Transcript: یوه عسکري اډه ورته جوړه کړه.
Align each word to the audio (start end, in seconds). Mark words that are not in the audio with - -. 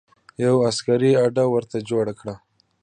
یوه 0.43 0.59
عسکري 0.69 1.11
اډه 1.23 1.45
ورته 1.53 1.77
جوړه 1.89 2.13
کړه. 2.19 2.35